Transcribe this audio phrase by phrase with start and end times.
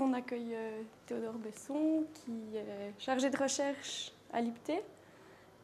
[0.00, 4.72] On accueille euh, Théodore Besson, qui est chargé de recherche à l'IPT,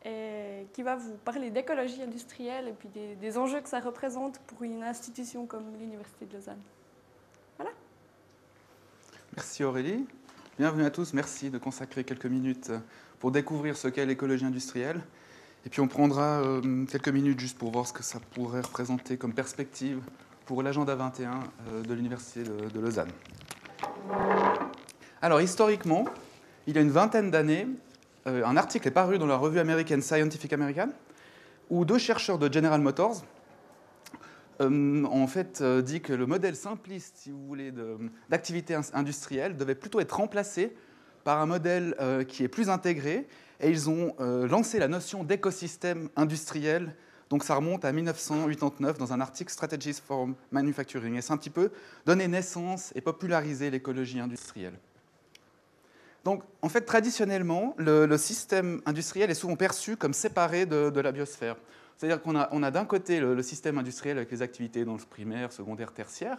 [0.07, 4.39] et qui va vous parler d'écologie industrielle et puis des, des, enjeux que ça représente
[4.47, 6.63] pour une institution comme l'Université de Lausanne.
[7.59, 7.73] Voilà.
[9.37, 10.07] Merci Aurélie.
[10.59, 11.13] Bienvenue à tous.
[11.13, 12.73] Merci de consacrer quelques minutes
[13.19, 15.03] pour découvrir ce qu'est l'écologie industrielle.
[15.67, 19.19] Et puis on prendra euh, quelques minutes juste pour voir ce que ça pourrait représenter
[19.19, 20.01] comme perspective
[20.47, 23.11] pour l'agenda 21 euh, de l'Université de, de Lausanne.
[25.21, 26.05] Alors, historiquement,
[26.67, 27.67] il y a une vingtaine d'années,
[28.27, 30.89] euh, un article est paru dans la revue américaine Scientific American,
[31.71, 33.25] où deux chercheurs de General Motors
[34.61, 37.73] euh, ont en fait euh, dit que le modèle simpliste, si vous voulez,
[38.29, 40.75] d'activité industrielle devait plutôt être remplacé
[41.25, 43.27] par un modèle euh, qui est plus intégré,
[43.61, 46.95] et ils ont euh, lancé la notion d'écosystème industriel
[47.33, 51.17] donc ça remonte à 1989 dans un article Strategies for Manufacturing.
[51.17, 51.71] Et c'est un petit peu
[52.05, 54.75] donner naissance et populariser l'écologie industrielle?
[56.25, 61.57] Donc en fait, traditionnellement, le, système industriel est souvent perçu comme séparé de, la biosphère.
[61.97, 65.95] C'est-à-dire qu'on a, d'un côté le, système industriel avec les activités dans le primaire, secondaire,
[65.95, 66.37] tertiaire,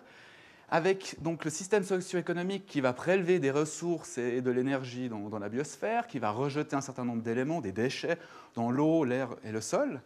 [0.69, 5.49] avec donc le système socio-économique qui va prélever des ressources et de l'énergie dans, la
[5.49, 8.19] biosphère, qui va rejeter un certain nombre d'éléments, des déchets,
[8.53, 9.99] dans l'eau, l'air et le sol.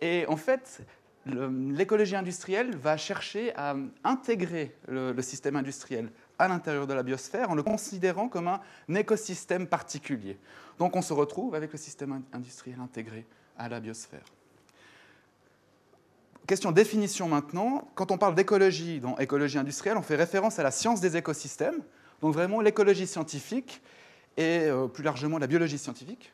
[0.00, 0.82] Et en fait,
[1.26, 7.54] l'écologie industrielle va chercher à intégrer le, système industriel à l'intérieur de la biosphère en
[7.54, 8.60] le considérant comme un
[8.94, 10.38] écosystème particulier.
[10.78, 14.24] Donc on se retrouve avec le système industriel intégré à la biosphère.
[16.46, 17.88] Question définition maintenant.
[17.96, 21.82] Quand on parle d'écologie dans écologie industrielle, on fait référence à la science des écosystèmes,
[22.20, 23.82] donc vraiment l'écologie scientifique
[24.36, 26.32] et euh, plus largement la biologie scientifique.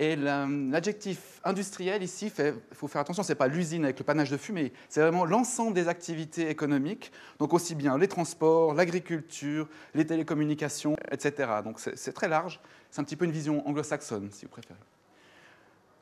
[0.00, 4.30] Et l'adjectif industriel ici, il faut faire attention, ce n'est pas l'usine avec le panache
[4.30, 7.10] de fumée, c'est vraiment l'ensemble des activités économiques,
[7.40, 11.50] donc aussi bien les transports, l'agriculture, les télécommunications, etc.
[11.64, 12.60] Donc c'est très large,
[12.90, 14.78] c'est un petit peu une vision anglo-saxonne, si vous préférez.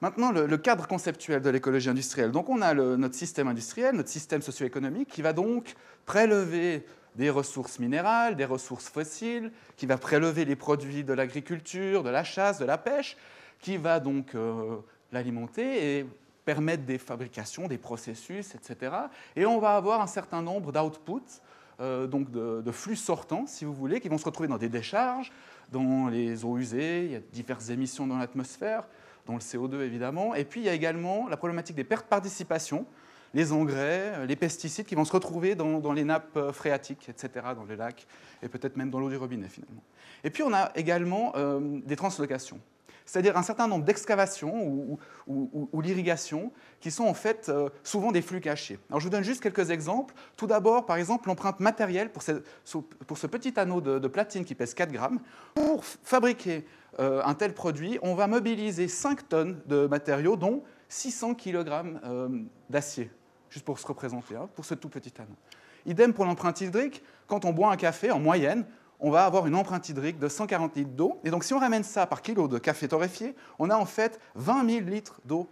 [0.03, 2.31] Maintenant, le, cadre conceptuel de l'écologie industrielle.
[2.31, 5.75] Donc on a notre système industriel, notre système socio-économique, qui va donc
[6.05, 6.84] prélever
[7.15, 12.25] des ressources minérales, des ressources fossiles, qui va prélever les produits de l'agriculture, de la
[12.25, 13.17] chasse, de la pêche,
[13.61, 14.77] qui va donc euh,
[15.12, 16.06] l'alimenter et
[16.44, 18.94] permettre des fabrications, des processus, etc.
[19.34, 21.41] Et on va avoir un certain nombre d'outputs,
[21.81, 24.69] euh, donc de, de, flux sortants, si vous voulez, qui vont se retrouver dans des
[24.69, 25.33] décharges,
[25.72, 28.84] dans les eaux usées, il y a diverses émissions dans l'atmosphère,
[29.27, 32.21] dont le CO2 évidemment, et puis il y a également la problématique des pertes par
[32.21, 32.87] dissipation,
[33.34, 37.77] les engrais, les pesticides qui vont se retrouver dans, les nappes phréatiques, etc., dans les
[37.77, 38.06] lacs,
[38.43, 39.83] et peut-être même dans l'eau du robinet finalement.
[40.25, 42.61] Et puis on a également euh, des translocations
[43.06, 48.21] c'est-à-dire un certain nombre d'excavations ou, ou, l'irrigation qui sont en fait euh, souvent des
[48.21, 48.78] flux cachés.
[48.91, 50.15] Alors je vous donne juste quelques exemples.
[50.37, 54.75] Tout d'abord, par exemple, l'empreinte matérielle pour ce, petit anneau de, de, platine qui pèse
[54.75, 55.21] 4 grammes.
[55.55, 56.66] Pour fabriquer
[56.99, 61.69] euh, un tel produit, on va mobiliser 5 tonnes de matériaux, dont 600 kg
[62.05, 62.28] euh,
[62.71, 63.11] d'acier,
[63.50, 65.37] juste pour se représenter, hein, pour ce tout petit anneau.
[65.84, 68.65] Idem pour l'empreinte hydrique, quand on boit un café, en moyenne,
[69.01, 71.21] on va avoir une empreinte hydrique de 140 litres d'eau.
[71.25, 74.21] Et donc, si on ramène ça par kilo de café torréfié, on a en fait
[74.34, 75.49] 20 000 litres d'eau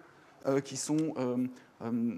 [0.47, 1.47] euh, qui sont euh,
[1.83, 2.15] euh,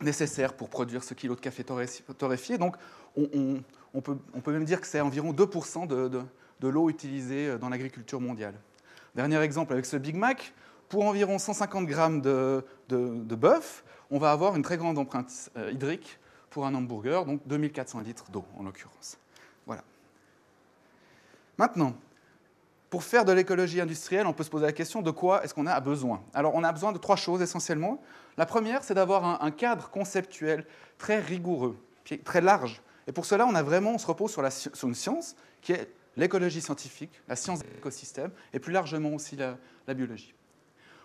[0.00, 2.58] nécessaires pour produire ce kilo de café torréfié.
[2.58, 2.76] Donc,
[3.16, 4.16] on, peut,
[4.46, 6.22] même dire que c'est environ 2% de, de,
[6.60, 8.54] de l'eau utilisée dans l'agriculture mondiale.
[9.14, 10.52] Dernier exemple avec ce Big Mac,
[10.88, 16.18] pour environ 150 grammes de, de bœuf, on va avoir une très grande empreinte hydrique
[16.50, 19.18] pour un hamburger, donc 2400 litres d'eau en l'occurrence.
[19.66, 19.82] Voilà.
[21.58, 21.94] Maintenant,
[22.90, 25.66] pour faire de l'écologie industrielle, on peut se poser la question de quoi est-ce qu'on
[25.66, 28.00] a besoin Alors, on a besoin de trois choses essentiellement.
[28.36, 30.64] La première, c'est d'avoir un, cadre conceptuel
[30.96, 31.76] très rigoureux,
[32.24, 32.82] très large.
[33.08, 37.20] Et pour cela, on, a vraiment, se repose sur, une science qui est l'écologie scientifique,
[37.26, 39.56] la science des écosystèmes, et plus largement aussi la,
[39.88, 40.32] la biologie.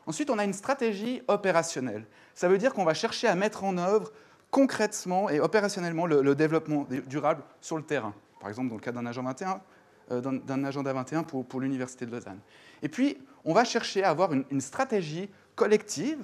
[0.06, 2.06] Ensuite, on a une stratégie opérationnelle.
[2.36, 4.12] Ça veut dire qu'on va chercher à mettre en œuvre
[4.52, 8.14] concrètement et opérationnellement le, le développement durable sur le terrain.
[8.40, 9.56] Par exemple, dans le cas d'un agent 21, euh,
[10.10, 12.40] d'un agenda 21 pour, pour l'Université de Lausanne.
[12.82, 16.18] Et puis, on va chercher à avoir une, stratégie collective,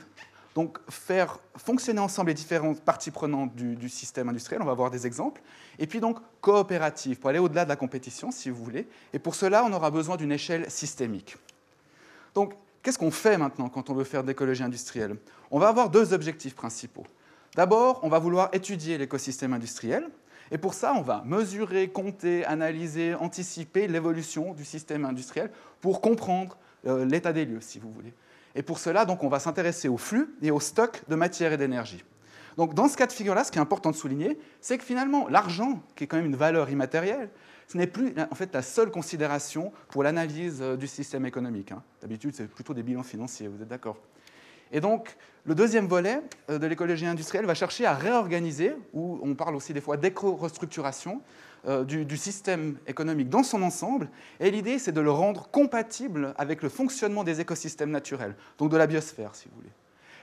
[0.53, 4.89] donc faire fonctionner ensemble les différentes parties prenantes du, du, système industriel, on va voir
[4.89, 5.41] des exemples,
[5.79, 8.87] et puis donc coopérative, pour aller au-delà de la compétition, si vous voulez.
[9.13, 11.35] Et pour cela, on aura besoin d'une échelle systémique.
[12.33, 12.53] Donc,
[12.83, 15.17] qu'est-ce qu'on fait maintenant quand on veut faire d'écologie industrielle?
[15.51, 17.05] On va avoir deux objectifs principaux.
[17.55, 20.09] D'abord, on va vouloir étudier l'écosystème industriel,
[20.51, 25.51] et pour ça, on va mesurer, compter, analyser, anticiper l'évolution du système industriel
[25.81, 28.13] pour comprendre euh, l'état des lieux, si vous voulez.
[28.53, 31.57] Et pour cela, donc, on va s'intéresser aux flux et aux stocks de matière et
[31.57, 32.03] d'énergie.
[32.57, 35.27] Donc dans ce cas de figure-là, ce qui est important de souligner, c'est que finalement,
[35.27, 37.29] l'argent, qui est quand même une valeur immatérielle,
[37.67, 41.71] ce n'est plus en fait la seule considération pour l'analyse euh, du système économique.
[41.71, 41.83] Hein.
[42.01, 43.97] D'habitude, c'est plutôt des bilans financiers, vous êtes d'accord?
[44.71, 45.15] Et donc,
[45.45, 49.73] le deuxième volet euh, de l'écologie industrielle va chercher à réorganiser, ou on parle aussi
[49.73, 51.21] des fois d'éco-restructuration,
[51.67, 54.09] euh, du, du, système économique dans son ensemble.
[54.39, 58.77] Et l'idée, c'est de le rendre compatible avec le fonctionnement des écosystèmes naturels, donc de
[58.77, 59.71] la biosphère, si vous voulez.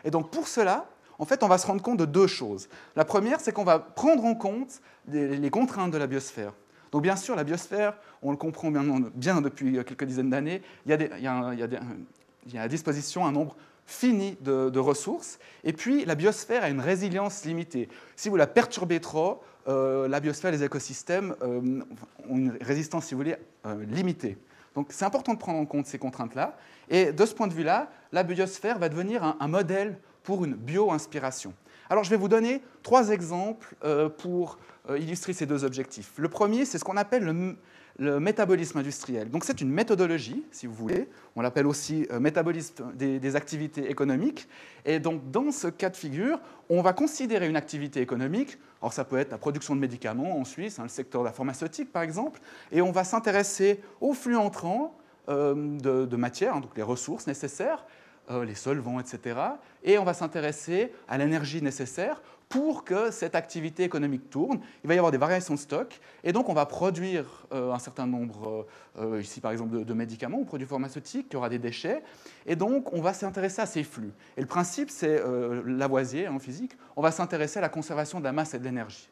[0.05, 2.69] Et donc, pour cela, en fait, on va se rendre compte de deux choses.
[2.97, 6.53] La première, c'est qu'on va prendre en compte les contraintes de la biosphère.
[6.93, 12.59] Donc bien sûr, la biosphère, on le comprend bien, depuis quelques dizaines d'années, il, y
[12.59, 13.57] a à disposition un nombre
[13.87, 17.89] fini de, ressources, et puis la biosphère a une résilience limitée.
[18.17, 21.81] Si vous la perturbez trop, euh, la biosphère, les écosystèmes euh,
[22.29, 23.37] ont une résistance, si vous voulez,
[23.67, 24.39] euh, limitée.
[24.75, 26.57] Donc c'est important de prendre en compte ces contraintes-là,
[26.89, 31.53] et de ce point de vue-là, la biosphère va devenir un, modèle pour une bio-inspiration.
[31.91, 33.75] Alors je vais vous donner trois exemples
[34.19, 34.59] pour
[34.97, 36.13] illustrer ces deux objectifs.
[36.17, 37.57] Le premier, c'est ce qu'on appelle le,
[37.99, 39.31] métabolisme industriel.
[39.31, 41.09] Donc c'est une méthodologie, si vous voulez.
[41.37, 44.49] On l'appelle aussi euh, métabolisme des, activités économiques.
[44.85, 48.59] Et donc dans ce cas de figure, on va considérer une activité économique.
[48.81, 51.33] Alors ça peut être la production de médicaments en Suisse, hein, le secteur de la
[51.33, 52.41] pharmaceutique par exemple.
[52.71, 54.97] Et on va s'intéresser aux flux entrants
[55.29, 57.85] euh, de, de matière, hein, donc les ressources nécessaires,
[58.31, 59.39] les solvants, etc.
[59.83, 62.23] Et on va s'intéresser à l'énergie nécessaire
[62.53, 66.33] pour que cette activité économique tourne, il va y avoir des variations de stock, et
[66.33, 68.67] donc on va produire euh, un certain nombre,
[68.99, 72.03] euh, ici par exemple, de, médicaments ou produits pharmaceutiques, il y aura des déchets,
[72.45, 74.13] et donc on va s'intéresser à ces flux.
[74.37, 78.25] Et le principe, c'est euh, Lavoisier en physique, on va s'intéresser à la conservation de
[78.25, 79.09] la masse et de l'énergie.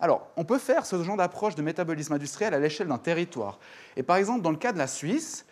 [0.00, 3.60] Alors, on peut faire ce genre d'approche de métabolisme industriel à l'échelle d'un territoire.
[3.96, 5.46] Et par exemple, dans le cas de la Suisse,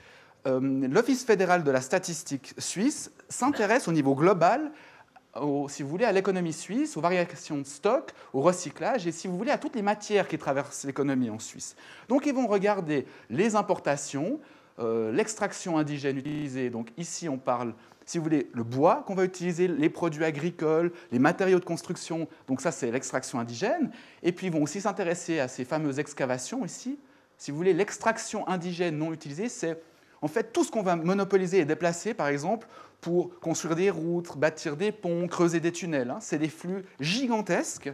[0.48, 4.72] l'Office fédéral de la statistique suisse s'intéresse au niveau global
[5.68, 9.36] si vous voulez, à l'économie suisse, aux variations de stock, au recyclage et, si vous
[9.36, 11.76] voulez, à toutes les matières qui traversent l'économie en Suisse.
[12.08, 14.40] Donc, ils vont regarder les importations,
[14.78, 16.70] euh, l'extraction indigène utilisée.
[16.70, 17.74] Donc, ici, on parle,
[18.06, 22.28] si vous voulez, le bois qu'on va utiliser, les produits agricoles, les matériaux de construction.
[22.46, 23.90] Donc, ça, c'est l'extraction indigène.
[24.22, 26.98] Et puis, ils vont aussi s'intéresser à ces fameuses excavations ici.
[27.36, 29.80] Si vous voulez, l'extraction indigène non utilisée, c'est
[30.22, 32.66] en fait tout ce qu'on va monopoliser et déplacer, par exemple,
[33.00, 36.10] pour construire des routes, bâtir des ponts, creuser des tunnels.
[36.10, 36.18] Hein.
[36.20, 37.92] C'est des flux gigantesques.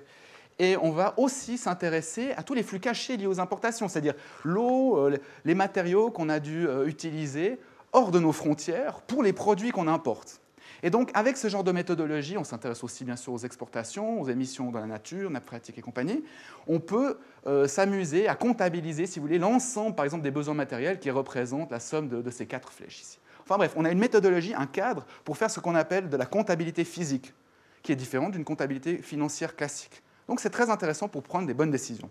[0.59, 4.99] Et on va aussi s'intéresser à tous les flux cachés liés aux importations, c'est-à-dire l'eau,
[4.99, 7.59] euh, les matériaux qu'on a dû euh, utiliser
[7.93, 10.41] hors de nos frontières pour les produits qu'on importe.
[10.83, 14.29] Et donc, avec ce genre de méthodologie, on s'intéresse aussi bien sûr aux exportations, aux
[14.29, 16.25] émissions dans la nature, nappes phréatiques et compagnie.
[16.67, 20.99] On peut euh, s'amuser à comptabiliser, si vous voulez, l'ensemble, par exemple, des besoins matériels
[20.99, 23.19] qui représentent la somme de ces quatre flèches ici.
[23.45, 26.25] Enfin bref, on a une méthodologie, un cadre pour faire ce qu'on appelle de la
[26.25, 27.35] comptabilité physique,
[27.83, 30.03] qui est différente d'une comptabilité financière classique.
[30.29, 32.09] Donc c'est très intéressant pour prendre des bonnes décisions.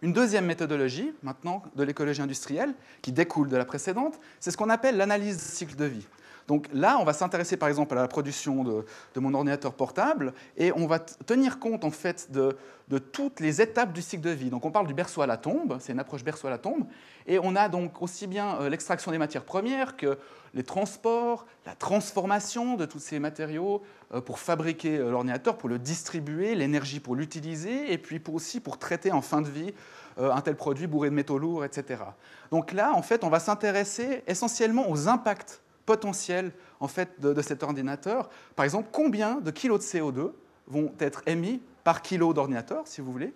[0.00, 2.72] Une deuxième méthodologie, maintenant, de l'écologie industrielle,
[3.02, 6.06] qui découle de la précédente, c'est ce qu'on appelle l'analyse cycle de vie.
[6.48, 8.84] Donc là, on va s'intéresser par exemple à la production de,
[9.16, 12.56] mon ordinateur portable et on va tenir compte en fait de,
[13.12, 14.48] toutes les étapes du cycle de vie.
[14.48, 16.86] Donc on parle du berceau à la tombe, c'est une approche berceau à la tombe,
[17.26, 20.18] et on a donc aussi bien euh, l'extraction des matières premières que
[20.54, 23.82] les transports, la transformation de tous ces matériaux
[24.14, 28.78] euh, pour fabriquer euh, l'ordinateur, pour le distribuer, l'énergie pour l'utiliser, et puis aussi pour
[28.78, 29.74] traiter en fin de vie
[30.20, 32.02] un tel produit bourré de métaux lourds, etc.
[32.50, 37.62] Donc là, en fait, on va s'intéresser essentiellement aux impacts potentiel en fait, de, cet
[37.62, 38.28] ordinateur.
[38.54, 40.32] Par exemple, combien de kilos de CO2
[40.66, 43.32] vont être émis par kilo d'ordinateur, si vous voulez,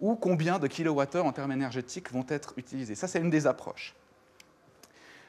[0.00, 2.94] ou combien de kilowattheures en termes énergétiques vont être utilisés?
[2.94, 3.94] Ça, c'est une des approches.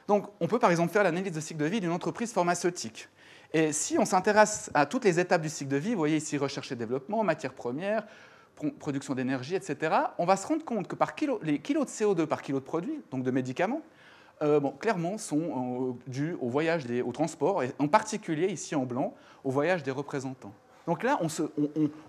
[0.06, 3.08] Donc, on peut par exemple faire l'analyse de cycle de vie d'une entreprise pharmaceutique.
[3.54, 6.36] Et si on s'intéresse à toutes les étapes du cycle de vie, vous voyez ici
[6.36, 8.06] recherche et développement, matières premières,
[8.78, 12.26] production d'énergie, etc., on va se rendre compte que par kilo, les kilos de CO2
[12.26, 13.80] par kilo de produit, donc de médicaments,
[14.42, 18.84] euh, clairement sont euh, dus au voyage des, au transport, et en particulier ici en
[18.84, 19.14] blanc,
[19.44, 20.52] au voyage des représentants.
[20.86, 21.18] Donc là,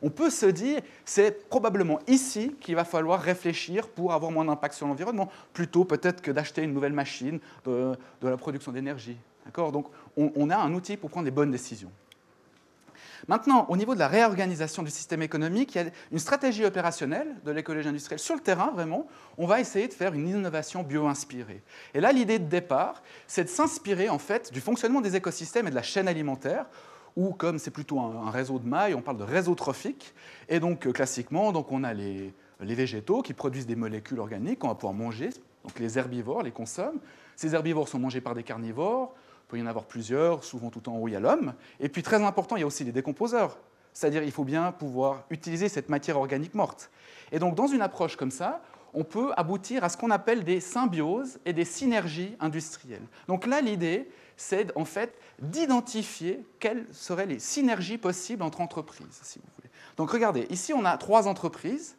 [0.03, 4.75] on, peut se dire, c'est probablement ici qu'il va falloir réfléchir pour avoir moins d'impact
[4.75, 9.17] sur l'environnement, plutôt peut-être que d'acheter une nouvelle machine de, de la production d'énergie.
[9.55, 11.91] Donc on, a un outil pour prendre des bonnes décisions.
[13.27, 17.35] Maintenant, au niveau de la réorganisation du système économique, il y a une stratégie opérationnelle
[17.45, 19.07] de l'écologie industrielle sur le terrain, vraiment.
[19.37, 21.61] On va essayer de faire une innovation bio-inspirée.
[21.93, 25.71] Et là, l'idée de départ, c'est de s'inspirer en fait du fonctionnement des écosystèmes et
[25.71, 26.65] de la chaîne alimentaire
[27.15, 30.13] ou comme c'est plutôt un, réseau de mailles, on parle de réseau trophique.
[30.49, 32.31] Et donc, euh, classiquement, donc, on a les,
[32.61, 35.29] les végétaux qui produisent des molécules organiques qu'on va pouvoir manger.
[35.63, 36.99] Donc, les herbivores les consomment.
[37.35, 39.15] Ces herbivores sont mangés par des carnivores.
[39.47, 41.53] Il peut y en avoir plusieurs, souvent tout en haut, il y a l'homme.
[41.79, 43.57] Et puis très important, il y a aussi les décomposeurs.
[43.93, 46.91] C'est-à-dire il faut bien pouvoir utiliser cette matière organique morte.
[47.31, 48.61] Et donc dans une approche comme ça,
[48.93, 53.05] on peut aboutir à ce qu'on appelle des symbioses et des synergies industrielles.
[53.27, 59.39] Donc là, l'idée, c'est en fait d'identifier quelles seraient les synergies possibles entre entreprises, si
[59.39, 59.69] vous voulez.
[59.95, 61.95] Donc regardez, ici on a trois entreprises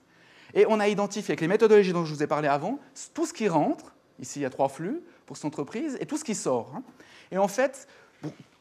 [0.55, 2.79] et on a identifié avec les méthodologies dont je vous ai parlé avant
[3.15, 6.17] tout ce qui rentre, ici il y a trois flux pour cette entreprise, et tout
[6.17, 6.73] ce qui sort.
[7.31, 7.87] Et en fait,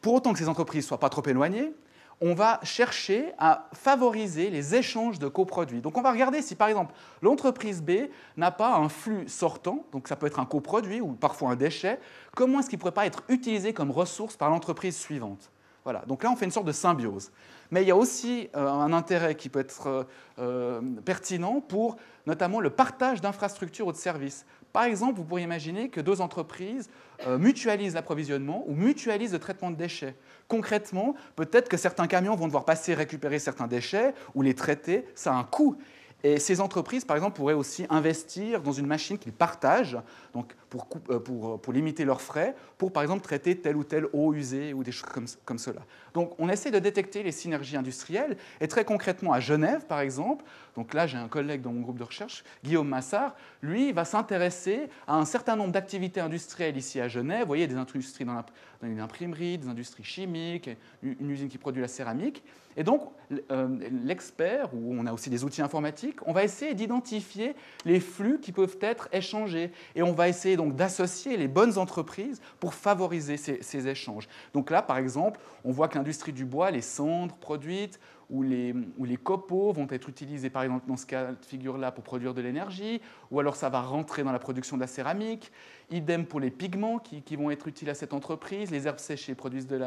[0.00, 1.72] pour autant que ces entreprises ne soient pas trop éloignées,
[2.20, 5.80] on va chercher à favoriser les échanges de coproduits.
[5.80, 10.08] Donc on va regarder si par exemple l'entreprise B n'a pas un flux sortant, donc
[10.08, 12.00] ça peut être un coproduit ou parfois un déchet,
[12.34, 15.50] comment est-ce qu'il ne pourrait pas être utilisé comme ressource par l'entreprise suivante?
[15.84, 16.04] Voilà.
[16.06, 17.30] Donc là on fait une sorte de symbiose.
[17.70, 20.04] Mais il y a aussi euh, un intérêt qui peut être euh,
[20.38, 21.96] euh, pertinent pour
[22.26, 24.44] notamment le partage d'infrastructures ou de services.
[24.78, 26.88] Par exemple, vous pourriez imaginer que deux entreprises
[27.26, 30.14] mutualisent l'approvisionnement ou mutualisent le traitement de déchets.
[30.46, 35.32] Concrètement, peut-être que certains camions vont devoir passer récupérer certains déchets ou les traiter, ça
[35.32, 35.78] a un coût.
[36.24, 39.96] Et ces entreprises, par exemple, pourraient aussi investir dans une machine qu'ils partagent,
[40.34, 44.34] donc pour, euh, pour, limiter leurs frais, pour, par exemple, traiter telle ou telle eau
[44.34, 45.80] usée ou des choses comme, comme cela.
[46.14, 48.36] Donc, on essaie de détecter les synergies industrielles.
[48.60, 50.44] Et très concrètement, à Genève, par exemple,
[50.74, 54.88] donc là, j'ai un collègue dans mon groupe de recherche, Guillaume Massard, lui, va s'intéresser
[55.06, 57.42] à un certain nombre d'activités industrielles ici à Genève.
[57.42, 58.44] Vous voyez, des industries dans
[58.82, 60.70] l'imprimerie, des industries chimiques,
[61.02, 62.42] une usine qui produit la céramique.
[62.78, 63.10] Et donc,
[63.50, 63.68] euh,
[64.04, 68.52] l'expert, ou on a aussi des outils informatiques, on va essayer d'identifier les flux qui
[68.52, 69.72] peuvent être échangés.
[69.96, 74.28] Et on va essayer donc d'associer les bonnes entreprises pour favoriser ces, échanges.
[74.54, 77.98] Donc là, par exemple, on voit que l'industrie du bois, les cendres produites,
[78.30, 78.74] ou les,
[79.22, 83.00] copeaux vont être utilisés, par exemple, dans ce cas de figure-là, pour produire de l'énergie,
[83.30, 85.50] ou alors ça va rentrer dans la production de la céramique.
[85.90, 88.70] Idem pour les pigments qui, vont être utiles à cette entreprise.
[88.70, 89.80] Les herbes séchées produisent de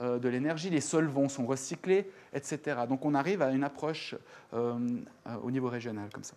[0.00, 2.80] euh, l'énergie, les solvants sont recyclés, etc.
[2.88, 4.14] Donc on arrive à une approche
[4.54, 4.78] euh,
[5.26, 6.34] euh, au niveau régional comme ça.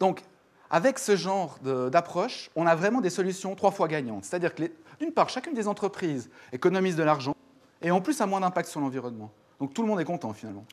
[0.00, 0.22] Donc
[0.68, 4.24] avec ce genre d'approche, on a vraiment des solutions trois fois gagnantes.
[4.24, 4.64] C'est-à-dire que
[4.98, 7.36] d'une part, chacune des entreprises économise de l'argent
[7.82, 9.30] et en plus a moins d'impact sur l'environnement.
[9.62, 10.64] Donc tout le monde est content finalement.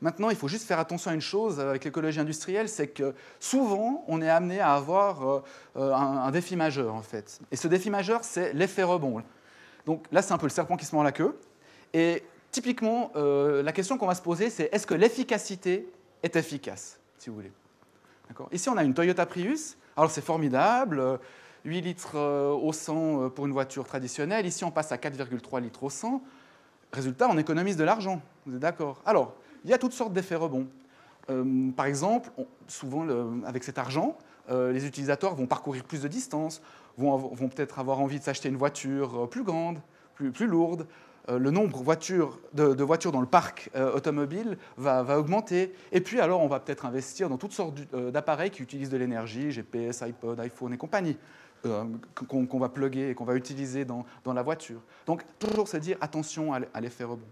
[0.00, 4.02] Maintenant, il faut juste faire attention à une chose avec l'écologie industrielle, c'est que souvent,
[4.08, 5.42] on est amené à avoir
[5.74, 7.38] un, un, défi majeur, en fait.
[7.52, 9.22] Et ce défi majeur, c'est l'effet rebond.
[9.84, 11.38] Donc là, c'est un peu le serpent qui se mord la queue.
[11.92, 15.86] Et typiquement, euh, la question qu'on va se poser, c'est est-ce que l'efficacité
[16.22, 17.52] est efficace, si vous voulez?
[18.52, 19.76] Ici, on a une Toyota Prius.
[19.98, 21.18] Alors, c'est formidable.
[21.64, 22.94] 8 litres euh, au 100
[23.24, 24.46] euh, pour une voiture traditionnelle.
[24.46, 26.22] Ici, on passe à 4,3 litres au 100.
[26.92, 28.22] Résultat, on économise de l'argent.
[28.46, 29.02] Vous êtes d'accord?
[29.04, 30.66] Alors, il y a toutes sortes d'effets rebonds.
[31.76, 32.30] par exemple,
[32.66, 33.06] souvent,
[33.44, 34.16] avec cet argent,
[34.48, 36.62] les utilisateurs vont parcourir plus de distance,
[36.98, 39.78] vont, peut-être avoir envie de s'acheter une voiture euh, plus grande,
[40.14, 40.86] plus, lourde.
[41.28, 45.72] Euh, le nombre de, voitures dans le parc euh, automobile va, augmenter.
[45.92, 49.52] Et puis alors, on va peut-être investir dans toutes sortes d'appareils qui utilisent de l'énergie,
[49.52, 51.16] GPS, iPod, iPhone et compagnie,
[51.62, 54.80] qu'on va plugger et qu'on va utiliser dans, la voiture.
[55.06, 57.26] Donc, toujours se dire attention à l'effet rebond.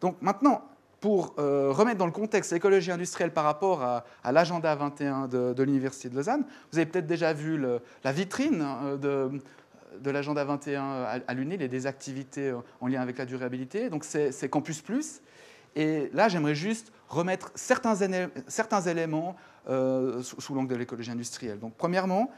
[0.00, 0.62] Donc maintenant,
[1.00, 6.08] pour euh, remettre dans le contexte l'écologie industrielle par rapport à, l'agenda 21 de, l'Université
[6.08, 7.62] de Lausanne, vous avez peut-être déjà vu
[8.04, 8.64] la vitrine
[9.04, 9.28] euh,
[10.00, 10.82] de, l'agenda 21
[11.26, 13.88] à, l'UNIL et des activités euh, en lien avec la durabilité.
[13.88, 15.20] Donc c'est Campus Plus.
[15.76, 19.36] Et là, j'aimerais juste remettre certains éléments
[19.66, 21.58] sous, l'angle de l'écologie industrielle.
[21.58, 22.30] Donc premièrement,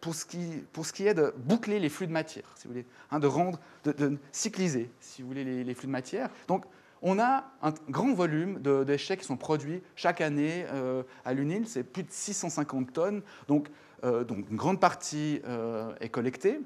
[0.00, 2.86] pour, ce qui, pour, ce est de boucler les flux de matière, si vous voulez,
[3.10, 6.30] hein, de rendre, de, cycliser, si vous voulez, les, flux de matière.
[6.48, 6.64] Donc,
[7.02, 11.82] on a un grand volume déchets qui sont produits chaque année euh, à l'UNIL, c'est
[11.82, 13.22] plus de 650 tonnes.
[13.48, 13.68] Donc,
[14.04, 16.60] euh, une grande partie euh, est collectée,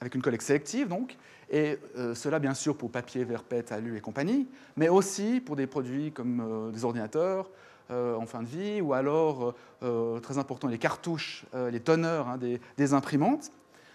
[0.00, 1.16] avec une collecte sélective, donc,
[1.48, 1.78] et
[2.14, 6.10] cela bien sûr pour papier, verre, PET, alu et compagnie, mais aussi pour des produits
[6.10, 7.48] comme des ordinateurs,
[7.92, 12.26] euh, en fin de vie, ou alors, euh, très important, les cartouches, euh, les tonneurs
[12.26, 12.36] hein,
[12.76, 13.52] des, imprimantes.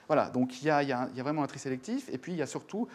[0.08, 2.88] Voilà, donc il y, a, vraiment un tri sélectif, et puis il y a surtout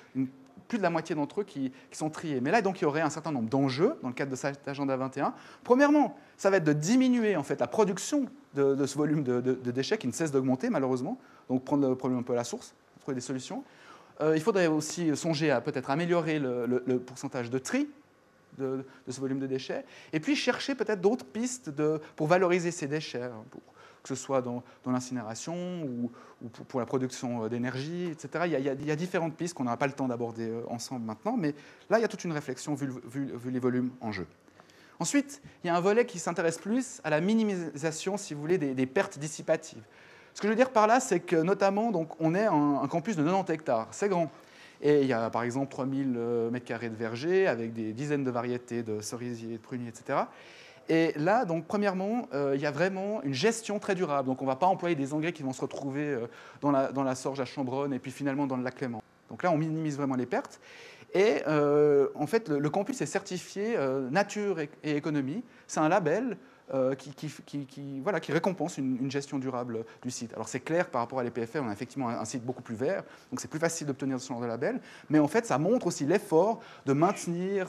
[0.69, 2.41] plus de la moitié d'entre eux qui, sont triés.
[2.41, 4.67] Mais là, donc, il y aurait un certain nombre d'enjeux dans le cadre de cet
[4.67, 5.35] agenda 21.
[5.65, 8.25] Premièrement, ça va être de diminuer en fait la production
[8.55, 11.19] de, ce volume de, déchets qui ne cesse d'augmenter malheureusement.
[11.51, 13.65] Donc prendre le problème un peu à la source, trouver des solutions.
[14.23, 17.87] il faudrait aussi songer à peut-être améliorer le, pourcentage de tri
[18.59, 21.71] de, ce volume de déchets, et puis chercher peut-être d'autres pistes
[22.17, 23.45] pour valoriser ces déchets, hein,
[24.07, 26.11] que ce soit dans, l'incinération ou,
[26.69, 28.45] pour, la production euh, d'énergie, etc.
[28.47, 31.55] Il y, a, différentes pistes qu'on n'aura pas le temps d'aborder euh, ensemble maintenant, mais
[31.91, 32.93] là, il y a toute une réflexion vu,
[33.47, 34.27] les volumes en jeu.
[35.01, 38.59] Ensuite, il y a un volet qui s'intéresse plus à la minimisation, si vous voulez,
[38.59, 39.83] des, pertes dissipatives.
[40.33, 42.89] Ce que je veux dire par là, c'est que notamment, donc, on est un, un
[42.89, 44.31] campus de 90 hectares, c'est grand.
[44.83, 46.19] Et il y a par exemple 3000
[46.53, 50.25] m2 de vergers avec des dizaines de variétés de cerisiers, de pruniers, etc.
[50.89, 54.29] Et là, donc, premièrement, euh, il y a vraiment une gestion très durable.
[54.29, 56.27] Donc, on ne va pas employer des engrais qui vont se retrouver euh,
[56.61, 59.03] dans, la, sorge à Chambronne et puis finalement dans le lac Clément.
[59.29, 60.61] Donc là, on minimise vraiment les pertes.
[61.15, 63.77] Et euh, en fait, le, campus est certifié
[64.11, 65.43] nature et, économie.
[65.67, 66.37] C'est un label
[66.99, 67.29] qui,
[67.67, 70.33] qui, voilà, qui, récompense une, gestion durable du site.
[70.35, 73.05] Alors c'est clair par rapport à l'EPFL, on a effectivement un, site beaucoup plus vert,
[73.31, 76.05] donc c'est plus facile d'obtenir ce genre de label, mais en fait ça montre aussi
[76.05, 77.69] l'effort de maintenir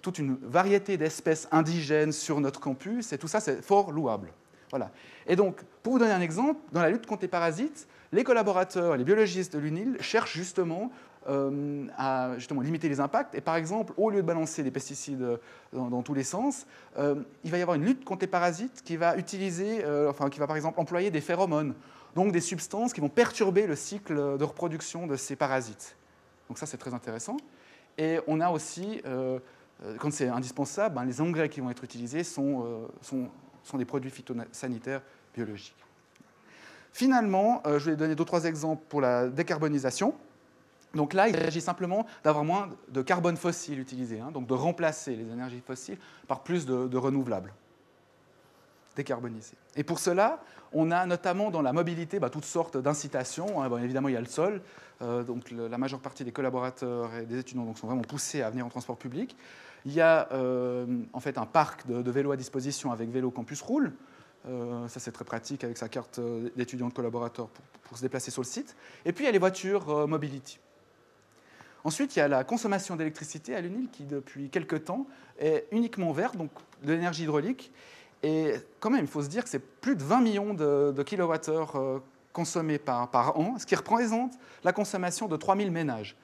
[0.00, 4.32] toute une variété d'espèces indigènes sur notre campus, et tout ça, c'est fort louable.
[4.70, 4.90] Voilà.
[5.26, 8.96] Et donc, pour vous donner un exemple, dans la lutte contre les parasites, les collaborateurs,
[8.96, 10.90] les biologistes de l'UNIL cherchent justement
[11.28, 13.34] euh, à justement limiter les impacts.
[13.34, 15.38] Et par exemple, au lieu de balancer des pesticides
[15.72, 16.66] dans, tous les sens,
[16.98, 20.30] euh, il va y avoir une lutte contre les parasites qui va utiliser, euh, enfin,
[20.30, 21.74] qui va par exemple employer des phéromones,
[22.14, 25.96] donc des substances qui vont perturber le cycle de reproduction de ces parasites.
[26.48, 27.36] Donc ça, c'est très intéressant.
[27.98, 29.02] Et on a aussi
[29.84, 32.86] euh, quand c'est indispensable, ben, les engrais qui vont être utilisés sont, euh,
[33.62, 35.02] sont, des produits phytosanitaires
[35.34, 35.76] biologiques.
[36.92, 40.14] Finalement, euh, je vais donner deux trois exemples pour la décarbonisation.
[40.94, 45.14] Donc là, il s'agit simplement d'avoir moins de carbone fossile utilisé, hein, donc de remplacer
[45.14, 47.52] les énergies fossiles par plus de, renouvelables
[48.96, 49.56] décarbonisés.
[49.76, 50.42] Et pour cela,
[50.72, 53.62] on a notamment dans la mobilité bah, toutes sortes d'incitations.
[53.62, 53.82] Hein.
[53.82, 54.62] évidemment, il y a le sol.
[55.00, 58.68] donc la majeure partie des collaborateurs et des étudiants sont vraiment poussés à venir en
[58.68, 59.36] transport public.
[59.86, 63.62] Il y a euh, en fait un parc de, vélos à disposition avec Vélo Campus
[63.62, 63.92] Roule.
[64.48, 67.48] Euh, ça, c'est très pratique avec sa carte euh, d'étudiant de collaborateur
[67.82, 68.76] pour, se déplacer sur le site.
[69.04, 70.60] Et puis, il y a les voitures Mobility.
[71.84, 75.06] Ensuite, il y a la consommation d'électricité à l'UNIL qui, depuis quelques temps,
[75.38, 76.50] est uniquement verte, donc
[76.82, 77.72] de l'énergie hydraulique.
[78.22, 81.02] Et quand même, il faut se dire que c'est plus de 20 millions de, de
[81.02, 84.32] kilowattheures consommés par, an, ce qui représente
[84.64, 86.16] la consommation de 3000 ménages.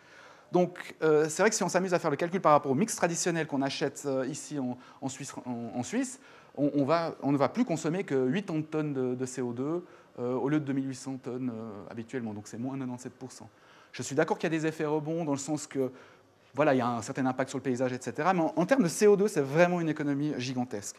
[0.53, 2.75] Donc, euh, c'est vrai que si on s'amuse à faire le calcul par rapport au
[2.75, 6.21] mix traditionnel qu'on achète euh, ici en, Suisse,
[6.57, 9.83] on, ne va plus consommer que 8 tonnes de, CO2
[10.19, 11.53] euh, au lieu de 2800 tonnes
[11.91, 12.33] habituellement.
[12.33, 13.11] Donc, c'est moins 97%.
[13.97, 15.91] Je suis d'accord qu'il y a des effets rebonds dans le sens que
[16.55, 18.29] voilà, il y a un certain impact sur le paysage, etc.
[18.35, 20.97] Mais en, termes de CO2, c'est vraiment une économie gigantesque.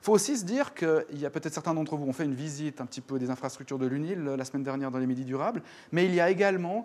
[0.00, 2.34] Il faut aussi se dire qu'il y a peut-être certains d'entre vous ont fait une
[2.34, 5.62] visite un petit peu des infrastructures de l'UNIL la semaine dernière dans les Midi Durables,
[5.92, 6.84] mais il y a également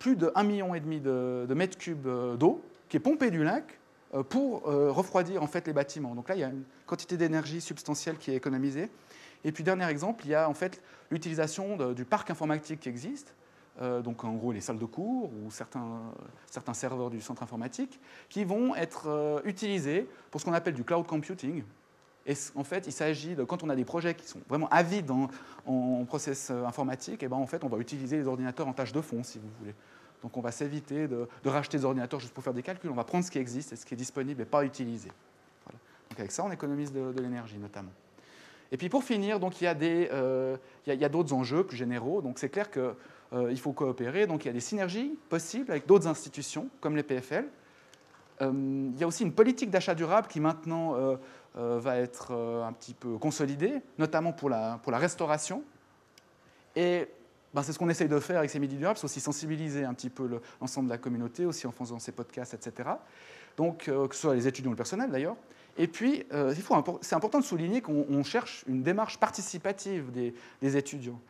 [0.00, 3.78] plus de 1,5 million de, de mètres cubes euh, d'eau qui est pompée du lac
[4.14, 6.16] euh, pour euh, refroidir en fait les bâtiments.
[6.16, 8.90] Donc là, il y a une quantité d'énergie substantielle qui est économisée.
[9.44, 13.32] Et puis, dernier exemple, il y a en fait l'utilisation du parc informatique qui existe.
[13.80, 18.74] Donc en gros les salles de cours ou certains, serveurs du centre informatique, qui vont
[18.74, 21.64] être utilisés pour ce qu'on appelle du cloud computing,
[22.26, 25.10] et en fait, il s'agit de, quand on a des projets qui sont vraiment avides
[25.10, 25.28] en,
[25.66, 28.72] en process euh, informatique, et eh ben en fait, on va utiliser les ordinateurs en
[28.72, 29.74] tâche de fond, si vous voulez.
[30.22, 32.90] Donc on va s'éviter de, racheter des ordinateurs juste pour faire des calculs.
[32.90, 35.08] On va prendre ce qui existe et ce qui est disponible et pas utilisé.
[36.10, 37.90] Donc avec ça, on économise de, l'énergie notamment.
[38.72, 40.56] Et puis pour finir, donc il y a, euh,
[41.10, 42.22] d'autres enjeux plus généraux.
[42.22, 42.82] Donc c'est clair qu'il
[43.34, 44.26] euh, faut coopérer.
[44.26, 47.46] Donc il y a des synergies possibles avec d'autres institutions comme les PFL.
[48.40, 50.96] il y a aussi une politique d'achat durable qui maintenant
[51.58, 55.62] euh, va être euh, un petit peu consolidé, notamment pour la, pour la restauration.
[56.74, 57.08] Et
[57.52, 59.92] ben, c'est ce qu'on essaye de faire avec ces Midi Durables, c'est aussi sensibiliser un
[59.92, 62.88] petit peu l'ensemble de la communauté, aussi en faisant ces podcasts, etc.
[63.58, 65.36] Donc, euh, que ce soit les étudiants ou le personnel d'ailleurs.
[65.78, 66.24] Et puis,
[67.00, 70.10] c'est important de souligner qu'on cherche une démarche participative
[70.60, 71.20] des, étudiants.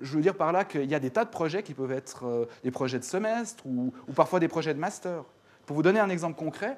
[0.00, 2.48] Je veux dire par là qu'il y a des tas de projets qui peuvent être
[2.64, 5.24] des projets de semestre ou, ou parfois des projets de master.
[5.66, 6.76] Pour vous donner un exemple concret,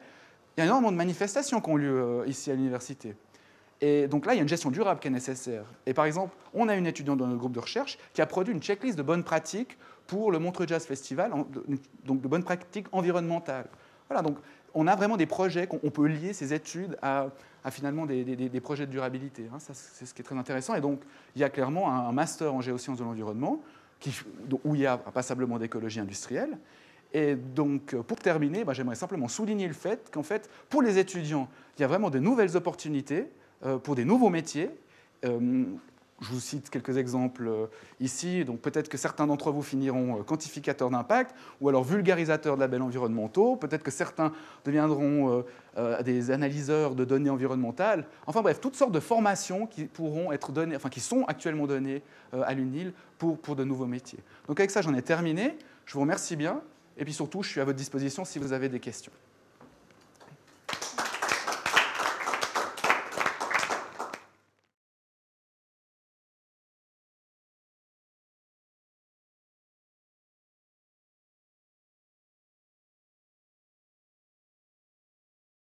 [0.57, 3.16] il y a énormément de manifestations qui ont lieu euh, ici à l'université.
[3.80, 5.64] Et donc là, il y a une gestion durable qui est nécessaire.
[5.85, 8.54] Et par exemple, on a une étudiante dans notre groupe de recherche qui a produit
[8.54, 9.76] une checklist de bonnes pratiques
[10.07, 11.33] pour le Montreux Jazz Festival,
[12.04, 13.66] donc de bonnes pratiques environnementales.
[14.09, 14.38] Voilà, donc
[14.74, 17.28] on a vraiment des projets qu'on peut lier ces études à,
[17.70, 19.44] finalement des, projets de durabilité.
[19.52, 19.58] Hein.
[19.58, 20.74] c'est ce qui est très intéressant.
[20.74, 21.00] Et donc,
[21.34, 23.60] il y a clairement un, master en géosciences de l'environnement,
[24.64, 26.58] où il y a passablement d'écologie industrielle.
[27.12, 31.48] Et donc, pour terminer, bah, j'aimerais simplement souligner le fait qu'en fait, pour les étudiants,
[31.78, 33.28] il y a vraiment de nouvelles opportunités
[33.64, 34.68] euh, pour des nouveaux métiers.
[35.24, 35.64] Euh,
[36.20, 37.66] je vous cite quelques exemples euh,
[38.00, 38.44] ici.
[38.44, 43.57] Donc peut-être que certains d'entre vous finiront quantificateurs d'impact ou alors vulgarisateurs de labels environnementaux.
[43.57, 44.33] Peut-être que certains
[44.64, 45.44] deviendront
[46.05, 48.07] des analyseurs de données environnementales.
[48.27, 52.03] Enfin bref, toutes sortes de formations qui pourront être données, enfin qui sont actuellement données
[52.33, 54.20] à l'UNIL pour, pour de nouveaux métiers.
[54.46, 55.57] Donc avec ça, j'en ai terminé.
[55.85, 56.62] Je vous remercie bien.
[56.96, 59.12] Et puis surtout, je suis à votre disposition si vous avez des questions.